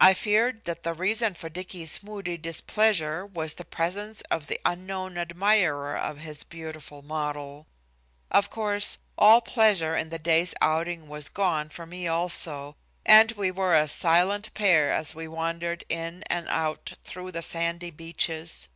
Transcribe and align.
I 0.00 0.14
feared 0.14 0.64
that 0.64 0.84
the 0.84 0.94
reason 0.94 1.34
for 1.34 1.50
Dicky's 1.50 2.02
moody 2.02 2.38
displeasure 2.38 3.26
was 3.26 3.52
the 3.52 3.64
presence 3.66 4.22
of 4.30 4.46
the 4.46 4.58
unknown 4.64 5.18
admirer 5.18 5.94
of 5.98 6.16
his 6.16 6.44
beautiful 6.44 7.02
model. 7.02 7.66
Of 8.30 8.48
course, 8.48 8.96
all 9.18 9.42
pleasure 9.42 9.94
in 9.94 10.08
the 10.08 10.18
day's 10.18 10.54
outing 10.62 11.08
was 11.10 11.28
gone 11.28 11.68
for 11.68 11.84
me 11.84 12.08
also, 12.08 12.74
and 13.04 13.32
we 13.32 13.50
were 13.50 13.74
a 13.74 13.86
silent 13.86 14.48
pair 14.54 14.90
as 14.94 15.14
we 15.14 15.28
wandered 15.28 15.84
in 15.90 16.22
and 16.28 16.48
out 16.48 16.94
through 17.04 17.32
the 17.32 17.42
sandy 17.42 17.90
beaches. 17.90 18.70